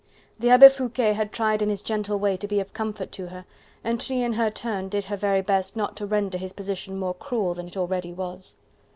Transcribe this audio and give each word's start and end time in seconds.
The 0.39 0.49
Abbe 0.49 0.67
Foucquet 0.67 1.13
had 1.13 1.31
tried 1.31 1.61
in 1.61 1.69
his 1.69 1.83
gentle 1.83 2.17
way 2.17 2.35
to 2.35 2.47
be 2.47 2.59
of 2.59 2.73
comfort 2.73 3.11
to 3.11 3.27
her, 3.27 3.45
and 3.83 4.01
she 4.01 4.23
in 4.23 4.33
her 4.33 4.49
turn 4.49 4.89
did 4.89 5.03
her 5.05 5.15
very 5.15 5.41
best 5.43 5.75
not 5.75 5.95
to 5.97 6.07
render 6.07 6.39
his 6.39 6.53
position 6.53 6.97
more 6.97 7.13
cruel 7.13 7.53
than 7.53 7.67
it 7.67 7.77
already 7.77 8.11
was. 8.11 8.55